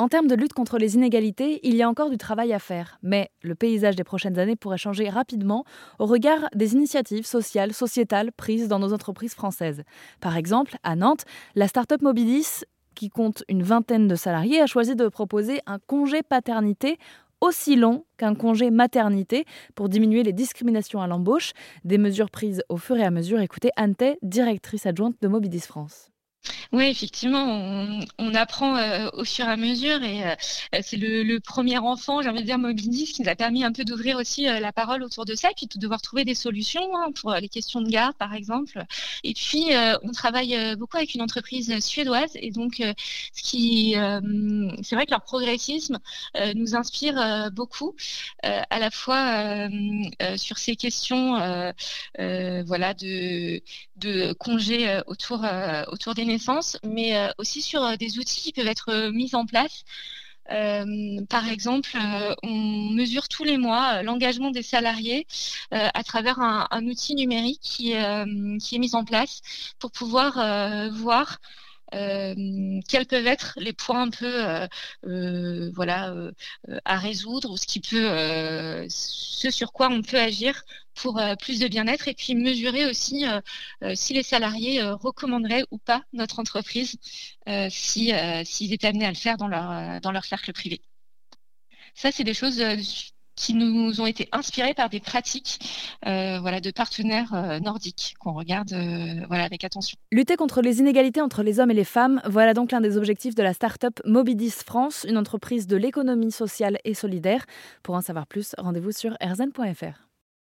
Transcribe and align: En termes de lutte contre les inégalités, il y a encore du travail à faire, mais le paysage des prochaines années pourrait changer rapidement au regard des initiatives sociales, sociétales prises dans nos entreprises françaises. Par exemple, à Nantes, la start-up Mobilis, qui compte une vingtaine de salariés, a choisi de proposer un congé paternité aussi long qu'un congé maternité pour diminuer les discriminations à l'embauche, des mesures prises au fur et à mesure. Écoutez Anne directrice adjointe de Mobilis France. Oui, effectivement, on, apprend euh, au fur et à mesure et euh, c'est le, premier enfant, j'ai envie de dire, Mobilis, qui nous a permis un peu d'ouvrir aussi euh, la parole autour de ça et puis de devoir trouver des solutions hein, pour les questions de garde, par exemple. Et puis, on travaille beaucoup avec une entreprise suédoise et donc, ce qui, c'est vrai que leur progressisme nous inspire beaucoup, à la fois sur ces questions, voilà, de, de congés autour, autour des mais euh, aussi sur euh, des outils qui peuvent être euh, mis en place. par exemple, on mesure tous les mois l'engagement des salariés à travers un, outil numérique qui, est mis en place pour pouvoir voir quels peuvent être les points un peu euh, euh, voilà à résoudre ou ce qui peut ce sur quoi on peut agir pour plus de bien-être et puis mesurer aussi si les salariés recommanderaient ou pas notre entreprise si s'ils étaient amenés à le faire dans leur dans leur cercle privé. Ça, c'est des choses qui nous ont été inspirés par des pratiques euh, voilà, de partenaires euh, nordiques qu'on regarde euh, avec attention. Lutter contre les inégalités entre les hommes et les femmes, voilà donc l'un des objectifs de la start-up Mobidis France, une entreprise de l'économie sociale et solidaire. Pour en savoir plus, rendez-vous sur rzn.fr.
En 0.00 0.06
termes 0.06 0.28
de 0.28 0.36
lutte 0.36 0.52
contre 0.52 0.78
les 0.78 0.94
inégalités, 0.94 1.58
il 1.64 1.74
y 1.74 1.82
a 1.82 1.88
encore 1.88 2.08
du 2.08 2.18
travail 2.18 2.52
à 2.52 2.60
faire, 2.60 3.00
mais 3.02 3.32
le 3.42 3.56
paysage 3.56 3.96
des 3.96 4.04
prochaines 4.04 4.38
années 4.38 4.54
pourrait 4.54 4.78
changer 4.78 5.08
rapidement 5.08 5.64
au 5.98 6.06
regard 6.06 6.48
des 6.54 6.74
initiatives 6.74 7.26
sociales, 7.26 7.72
sociétales 7.72 8.30
prises 8.30 8.68
dans 8.68 8.78
nos 8.78 8.92
entreprises 8.92 9.34
françaises. 9.34 9.82
Par 10.20 10.36
exemple, 10.36 10.76
à 10.84 10.94
Nantes, 10.94 11.24
la 11.56 11.66
start-up 11.66 12.00
Mobilis, 12.00 12.62
qui 12.94 13.08
compte 13.08 13.42
une 13.48 13.64
vingtaine 13.64 14.06
de 14.06 14.14
salariés, 14.14 14.60
a 14.60 14.66
choisi 14.66 14.94
de 14.94 15.08
proposer 15.08 15.62
un 15.66 15.80
congé 15.80 16.22
paternité 16.22 16.96
aussi 17.40 17.74
long 17.74 18.04
qu'un 18.18 18.36
congé 18.36 18.70
maternité 18.70 19.46
pour 19.74 19.88
diminuer 19.88 20.22
les 20.22 20.32
discriminations 20.32 21.02
à 21.02 21.08
l'embauche, 21.08 21.54
des 21.84 21.98
mesures 21.98 22.30
prises 22.30 22.62
au 22.68 22.76
fur 22.76 22.96
et 22.98 23.04
à 23.04 23.10
mesure. 23.10 23.40
Écoutez 23.40 23.70
Anne 23.74 23.94
directrice 24.22 24.86
adjointe 24.86 25.16
de 25.20 25.26
Mobilis 25.26 25.66
France. 25.66 26.12
Oui, 26.70 26.84
effectivement, 26.84 27.46
on, 28.18 28.34
apprend 28.34 28.76
euh, 28.76 29.08
au 29.14 29.24
fur 29.24 29.46
et 29.46 29.48
à 29.48 29.56
mesure 29.56 30.02
et 30.02 30.22
euh, 30.26 30.34
c'est 30.82 30.98
le, 30.98 31.38
premier 31.40 31.78
enfant, 31.78 32.20
j'ai 32.20 32.28
envie 32.28 32.42
de 32.42 32.44
dire, 32.44 32.58
Mobilis, 32.58 33.12
qui 33.14 33.22
nous 33.22 33.28
a 33.30 33.34
permis 33.34 33.64
un 33.64 33.72
peu 33.72 33.84
d'ouvrir 33.84 34.18
aussi 34.18 34.46
euh, 34.46 34.60
la 34.60 34.70
parole 34.70 35.02
autour 35.02 35.24
de 35.24 35.34
ça 35.34 35.48
et 35.50 35.54
puis 35.56 35.66
de 35.66 35.78
devoir 35.78 36.02
trouver 36.02 36.26
des 36.26 36.34
solutions 36.34 36.94
hein, 36.94 37.10
pour 37.12 37.32
les 37.32 37.48
questions 37.48 37.80
de 37.80 37.88
garde, 37.88 38.14
par 38.16 38.34
exemple. 38.34 38.84
Et 39.24 39.32
puis, 39.32 39.68
on 40.02 40.12
travaille 40.12 40.76
beaucoup 40.76 40.98
avec 40.98 41.14
une 41.14 41.22
entreprise 41.22 41.78
suédoise 41.82 42.32
et 42.34 42.50
donc, 42.50 42.82
ce 43.32 43.42
qui, 43.42 43.94
c'est 44.82 44.94
vrai 44.94 45.06
que 45.06 45.10
leur 45.10 45.22
progressisme 45.22 45.98
nous 46.54 46.76
inspire 46.76 47.50
beaucoup, 47.52 47.94
à 48.42 48.78
la 48.78 48.90
fois 48.90 49.68
sur 50.36 50.58
ces 50.58 50.76
questions, 50.76 51.32
voilà, 52.18 52.94
de, 52.94 53.62
de 53.96 54.32
congés 54.34 55.00
autour, 55.06 55.46
autour 55.88 56.14
des 56.14 56.24
mais 56.84 57.16
euh, 57.16 57.28
aussi 57.38 57.62
sur 57.62 57.82
euh, 57.82 57.96
des 57.96 58.18
outils 58.18 58.40
qui 58.40 58.52
peuvent 58.52 58.66
être 58.66 58.90
euh, 58.90 59.12
mis 59.12 59.34
en 59.34 59.46
place. 59.46 59.84
par 61.28 61.46
exemple, 61.46 61.90
on 62.42 62.90
mesure 62.94 63.28
tous 63.28 63.44
les 63.44 63.58
mois 63.58 64.02
l'engagement 64.02 64.50
des 64.50 64.62
salariés 64.62 65.26
à 65.70 66.02
travers 66.02 66.40
un, 66.40 66.86
outil 66.86 67.14
numérique 67.14 67.60
qui, 67.60 67.92
est 67.92 68.78
mis 68.78 68.94
en 68.94 69.04
place 69.04 69.42
pour 69.78 69.90
pouvoir 69.90 70.32
voir 70.90 71.38
quels 71.90 73.06
peuvent 73.06 73.26
être 73.26 73.54
les 73.56 73.72
points 73.72 74.02
un 74.02 74.10
peu 74.10 74.46
euh, 74.46 74.66
euh, 75.06 75.70
voilà 75.74 76.14
à 76.84 76.98
résoudre 76.98 77.50
ou 77.50 77.56
ce 77.56 77.66
qui 77.66 77.80
peut 77.80 78.86
ce 78.88 79.50
sur 79.50 79.72
quoi 79.72 79.88
on 79.90 80.02
peut 80.02 80.18
agir 80.18 80.62
pour 80.94 81.20
plus 81.40 81.60
de 81.60 81.68
bien-être 81.68 82.08
et 82.08 82.14
puis 82.14 82.34
mesurer 82.34 82.86
aussi 82.86 83.24
si 83.94 84.14
les 84.14 84.22
salariés 84.22 84.82
recommanderaient 84.82 85.64
ou 85.70 85.78
pas 85.78 86.02
notre 86.12 86.40
entreprise 86.40 86.96
si 87.70 88.12
s'ils 88.44 88.72
étaient 88.72 88.88
amenés 88.88 89.06
à 89.06 89.10
le 89.10 89.16
faire 89.16 89.36
dans 89.36 89.48
leur 89.48 90.00
dans 90.00 90.12
leur 90.12 90.24
cercle 90.24 90.52
privé. 90.52 90.80
Ça, 91.94 92.12
c'est 92.12 92.24
des 92.24 92.34
choses 92.34 92.62
qui 93.38 93.54
nous 93.54 94.00
ont 94.00 94.06
été 94.06 94.28
inspirés 94.32 94.74
par 94.74 94.90
des 94.90 95.00
pratiques 95.00 95.60
euh, 96.06 96.38
voilà, 96.40 96.60
de 96.60 96.70
partenaires 96.70 97.32
euh, 97.34 97.60
nordiques 97.60 98.14
qu'on 98.18 98.32
regarde 98.32 98.72
euh, 98.72 99.24
avec 99.30 99.64
attention. 99.64 99.96
Lutter 100.10 100.36
contre 100.36 100.60
les 100.60 100.80
inégalités 100.80 101.20
entre 101.20 101.42
les 101.42 101.60
hommes 101.60 101.70
et 101.70 101.74
les 101.74 101.84
femmes, 101.84 102.20
voilà 102.26 102.52
donc 102.52 102.72
l'un 102.72 102.80
des 102.80 102.96
objectifs 102.96 103.34
de 103.34 103.42
la 103.42 103.54
start-up 103.54 104.00
Mobidis 104.04 104.50
France, 104.50 105.06
une 105.08 105.16
entreprise 105.16 105.66
de 105.66 105.76
l'économie 105.76 106.32
sociale 106.32 106.78
et 106.84 106.94
solidaire. 106.94 107.46
Pour 107.82 107.94
en 107.94 108.00
savoir 108.00 108.26
plus, 108.26 108.54
rendez-vous 108.58 108.92
sur 108.92 109.16
rzn.fr. 109.22 110.07